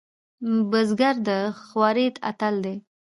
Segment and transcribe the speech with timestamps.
[0.69, 1.29] بزګر د
[1.63, 2.75] خوارۍ اتل دی